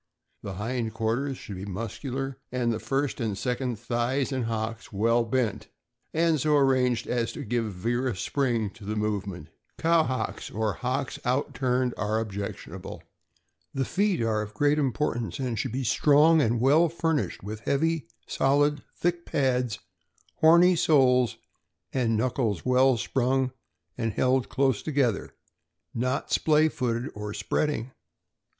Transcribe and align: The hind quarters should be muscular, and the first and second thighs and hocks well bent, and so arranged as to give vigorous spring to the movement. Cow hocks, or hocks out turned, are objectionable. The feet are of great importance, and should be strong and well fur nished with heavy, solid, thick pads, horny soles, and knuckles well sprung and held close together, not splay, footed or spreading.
The 0.41 0.53
hind 0.53 0.95
quarters 0.95 1.37
should 1.37 1.57
be 1.57 1.65
muscular, 1.65 2.39
and 2.51 2.73
the 2.73 2.79
first 2.79 3.21
and 3.21 3.37
second 3.37 3.77
thighs 3.77 4.31
and 4.31 4.45
hocks 4.45 4.91
well 4.91 5.23
bent, 5.23 5.67
and 6.11 6.39
so 6.39 6.57
arranged 6.57 7.05
as 7.05 7.31
to 7.33 7.43
give 7.43 7.71
vigorous 7.71 8.19
spring 8.19 8.71
to 8.71 8.83
the 8.83 8.95
movement. 8.95 9.49
Cow 9.77 10.01
hocks, 10.01 10.49
or 10.49 10.73
hocks 10.73 11.19
out 11.23 11.53
turned, 11.53 11.93
are 11.99 12.19
objectionable. 12.19 13.03
The 13.75 13.85
feet 13.85 14.23
are 14.23 14.41
of 14.41 14.55
great 14.55 14.79
importance, 14.79 15.37
and 15.37 15.59
should 15.59 15.71
be 15.71 15.83
strong 15.83 16.41
and 16.41 16.59
well 16.59 16.89
fur 16.89 17.13
nished 17.13 17.43
with 17.43 17.59
heavy, 17.59 18.07
solid, 18.25 18.81
thick 18.95 19.23
pads, 19.23 19.77
horny 20.37 20.75
soles, 20.75 21.37
and 21.93 22.17
knuckles 22.17 22.65
well 22.65 22.97
sprung 22.97 23.51
and 23.99 24.13
held 24.13 24.49
close 24.49 24.81
together, 24.81 25.35
not 25.93 26.31
splay, 26.31 26.69
footed 26.69 27.11
or 27.13 27.35
spreading. 27.35 27.91